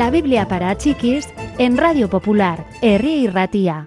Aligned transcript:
La 0.00 0.08
Biblia 0.08 0.48
para 0.48 0.78
chiquis 0.78 1.28
en 1.58 1.76
Radio 1.76 2.08
Popular, 2.08 2.66
Herri 2.80 3.24
y 3.24 3.26
Ratía. 3.26 3.86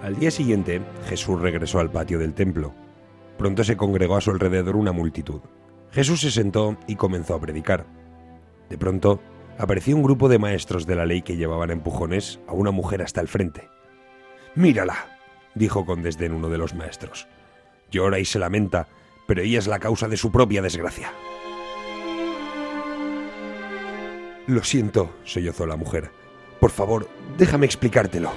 Al 0.00 0.14
día 0.20 0.30
siguiente, 0.30 0.80
Jesús 1.08 1.40
regresó 1.40 1.80
al 1.80 1.90
patio 1.90 2.20
del 2.20 2.34
templo. 2.34 2.72
Pronto 3.36 3.64
se 3.64 3.76
congregó 3.76 4.14
a 4.14 4.20
su 4.20 4.30
alrededor 4.30 4.76
una 4.76 4.92
multitud. 4.92 5.40
Jesús 5.94 6.22
se 6.22 6.32
sentó 6.32 6.76
y 6.88 6.96
comenzó 6.96 7.36
a 7.36 7.40
predicar. 7.40 7.86
De 8.68 8.76
pronto, 8.76 9.20
apareció 9.58 9.94
un 9.94 10.02
grupo 10.02 10.28
de 10.28 10.40
maestros 10.40 10.86
de 10.86 10.96
la 10.96 11.06
ley 11.06 11.22
que 11.22 11.36
llevaban 11.36 11.70
empujones 11.70 12.40
a 12.48 12.52
una 12.52 12.72
mujer 12.72 13.00
hasta 13.00 13.20
el 13.20 13.28
frente. 13.28 13.68
Mírala, 14.56 15.06
dijo 15.54 15.86
con 15.86 16.02
desdén 16.02 16.34
uno 16.34 16.48
de 16.48 16.58
los 16.58 16.74
maestros. 16.74 17.28
Llora 17.92 18.18
y 18.18 18.24
se 18.24 18.40
lamenta, 18.40 18.88
pero 19.28 19.42
ella 19.42 19.60
es 19.60 19.68
la 19.68 19.78
causa 19.78 20.08
de 20.08 20.16
su 20.16 20.32
propia 20.32 20.62
desgracia. 20.62 21.12
Lo 24.48 24.64
siento, 24.64 25.14
sollozó 25.22 25.64
la 25.64 25.76
mujer. 25.76 26.10
Por 26.58 26.70
favor, 26.70 27.08
déjame 27.38 27.66
explicártelo. 27.66 28.32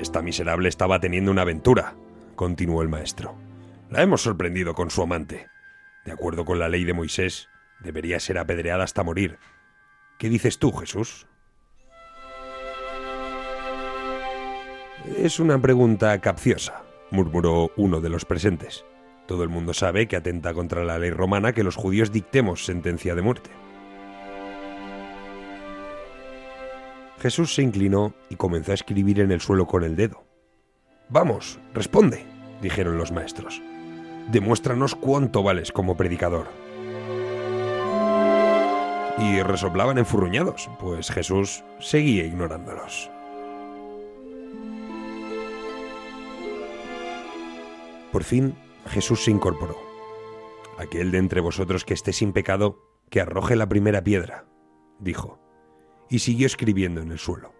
Esta 0.00 0.22
miserable 0.22 0.70
estaba 0.70 0.98
teniendo 0.98 1.30
una 1.30 1.42
aventura, 1.42 1.94
continuó 2.36 2.80
el 2.80 2.88
maestro. 2.88 3.49
La 3.90 4.02
hemos 4.02 4.22
sorprendido 4.22 4.72
con 4.74 4.88
su 4.88 5.02
amante. 5.02 5.48
De 6.04 6.12
acuerdo 6.12 6.44
con 6.44 6.60
la 6.60 6.68
ley 6.68 6.84
de 6.84 6.94
Moisés, 6.94 7.48
debería 7.80 8.20
ser 8.20 8.38
apedreada 8.38 8.84
hasta 8.84 9.02
morir. 9.02 9.38
¿Qué 10.16 10.28
dices 10.28 10.60
tú, 10.60 10.70
Jesús? 10.70 11.26
Es 15.16 15.40
una 15.40 15.60
pregunta 15.60 16.16
capciosa, 16.20 16.84
murmuró 17.10 17.72
uno 17.76 18.00
de 18.00 18.10
los 18.10 18.24
presentes. 18.24 18.84
Todo 19.26 19.42
el 19.42 19.48
mundo 19.48 19.74
sabe 19.74 20.06
que 20.06 20.14
atenta 20.14 20.54
contra 20.54 20.84
la 20.84 21.00
ley 21.00 21.10
romana 21.10 21.52
que 21.52 21.64
los 21.64 21.74
judíos 21.74 22.12
dictemos 22.12 22.64
sentencia 22.64 23.16
de 23.16 23.22
muerte. 23.22 23.50
Jesús 27.18 27.56
se 27.56 27.62
inclinó 27.62 28.14
y 28.28 28.36
comenzó 28.36 28.70
a 28.70 28.74
escribir 28.74 29.18
en 29.18 29.32
el 29.32 29.40
suelo 29.40 29.66
con 29.66 29.82
el 29.82 29.96
dedo. 29.96 30.24
Vamos, 31.08 31.58
responde, 31.74 32.24
dijeron 32.62 32.96
los 32.96 33.10
maestros. 33.10 33.60
Demuéstranos 34.28 34.94
cuánto 34.94 35.42
vales 35.42 35.72
como 35.72 35.96
predicador. 35.96 36.46
Y 39.18 39.42
resoplaban 39.42 39.98
enfurruñados, 39.98 40.70
pues 40.78 41.10
Jesús 41.10 41.64
seguía 41.78 42.24
ignorándolos. 42.24 43.10
Por 48.12 48.24
fin, 48.24 48.54
Jesús 48.86 49.24
se 49.24 49.30
incorporó. 49.30 49.76
Aquel 50.78 51.10
de 51.10 51.18
entre 51.18 51.40
vosotros 51.40 51.84
que 51.84 51.94
esté 51.94 52.12
sin 52.12 52.32
pecado, 52.32 52.78
que 53.10 53.20
arroje 53.20 53.56
la 53.56 53.68
primera 53.68 54.02
piedra, 54.02 54.46
dijo 54.98 55.40
y 56.10 56.18
siguió 56.18 56.46
escribiendo 56.46 57.00
en 57.00 57.12
el 57.12 57.18
suelo. 57.18 57.54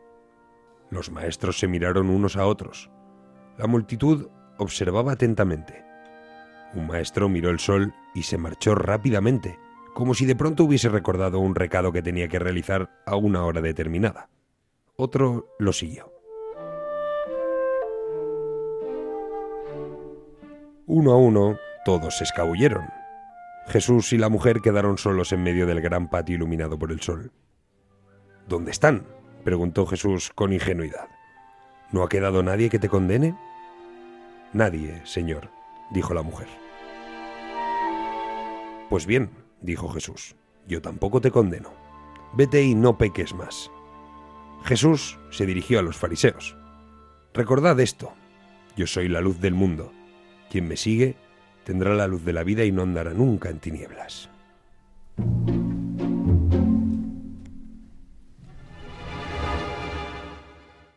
Los 0.91 1.11
maestros 1.11 1.58
se 1.58 1.69
miraron 1.69 2.11
unos 2.11 2.36
a 2.36 2.45
otros. 2.47 2.91
La 3.56 3.69
multitud 3.69 4.28
observaba 4.58 5.12
atentamente. 5.12 5.84
Un 6.75 6.87
maestro 6.87 7.29
miró 7.29 7.51
el 7.51 7.59
sol 7.59 7.95
y 8.15 8.23
se 8.23 8.39
marchó 8.39 8.75
rápidamente, 8.75 9.59
como 9.95 10.14
si 10.14 10.25
de 10.25 10.36
pronto 10.36 10.64
hubiese 10.64 10.89
recordado 10.89 11.41
un 11.41 11.55
recado 11.55 11.92
que 11.92 12.03
tenía 12.03 12.29
que 12.29 12.39
realizar 12.39 12.91
a 13.07 13.17
una 13.17 13.45
hora 13.45 13.61
determinada. 13.61 14.29
Otro 14.97 15.48
lo 15.59 15.73
siguió. 15.73 16.13
Uno 20.86 21.13
a 21.13 21.17
uno, 21.17 21.57
todos 21.85 22.19
se 22.19 22.25
escabulleron. 22.25 22.85
Jesús 23.69 24.13
y 24.13 24.19
la 24.19 24.29
mujer 24.29 24.61
quedaron 24.61 24.98
solos 24.98 25.33
en 25.33 25.42
medio 25.42 25.67
del 25.67 25.80
gran 25.80 26.11
patio 26.11 26.35
iluminado 26.35 26.79
por 26.79 26.91
el 26.91 27.01
sol. 27.01 27.33
¿Dónde 28.48 28.73
están? 28.73 29.07
preguntó 29.45 29.86
Jesús 29.86 30.30
con 30.35 30.53
ingenuidad. 30.53 31.09
¿No 31.92 32.03
ha 32.03 32.09
quedado 32.09 32.42
nadie 32.42 32.69
que 32.69 32.79
te 32.79 32.89
condene? 32.89 33.36
Nadie, 34.53 35.01
Señor, 35.05 35.51
dijo 35.90 36.14
la 36.14 36.23
mujer. 36.23 36.48
Pues 38.89 39.06
bien, 39.06 39.30
dijo 39.61 39.89
Jesús, 39.89 40.34
yo 40.67 40.80
tampoco 40.83 41.20
te 41.20 41.30
condeno. 41.30 41.73
Vete 42.33 42.62
y 42.62 42.74
no 42.74 42.98
peques 42.98 43.34
más. 43.34 43.70
Jesús 44.64 45.18
se 45.30 45.46
dirigió 45.46 45.79
a 45.79 45.83
los 45.83 45.96
fariseos. 45.96 46.56
Recordad 47.34 47.79
esto, 47.80 48.12
yo 48.77 48.86
soy 48.86 49.08
la 49.08 49.20
luz 49.20 49.40
del 49.40 49.55
mundo. 49.55 49.92
Quien 50.50 50.68
me 50.68 50.77
sigue 50.77 51.17
tendrá 51.64 51.95
la 51.95 52.06
luz 52.06 52.24
de 52.24 52.33
la 52.33 52.42
vida 52.42 52.64
y 52.64 52.73
no 52.73 52.83
andará 52.83 53.12
nunca 53.12 53.48
en 53.48 53.61
tinieblas. 53.61 54.30